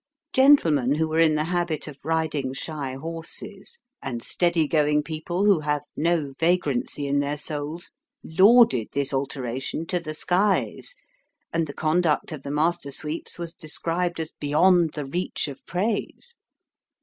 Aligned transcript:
Gentlemen 0.33 0.95
who 0.95 1.07
were 1.07 1.19
in 1.19 1.35
the 1.35 1.43
habit 1.43 1.87
of 1.87 2.03
riding 2.03 2.53
shy 2.53 2.95
horses; 2.95 3.77
and 4.01 4.23
steady 4.23 4.67
going 4.67 5.03
people 5.03 5.45
who 5.45 5.59
have 5.59 5.83
no 5.95 6.33
vagrancy 6.39 7.05
in 7.05 7.19
their 7.19 7.37
souls, 7.37 7.91
lauded 8.23 8.87
this 8.93 9.13
alteration 9.13 9.85
to 9.85 9.99
the 9.99 10.15
skies, 10.15 10.95
and 11.53 11.67
the 11.67 11.73
conduct 11.75 12.31
of 12.31 12.41
the 12.41 12.49
master 12.49 12.89
sweeps 12.89 13.37
was 13.37 13.53
described 13.53 14.19
as 14.19 14.31
beyond 14.39 14.93
the 14.93 15.05
reach 15.05 15.47
of 15.47 15.63
praise. 15.67 16.33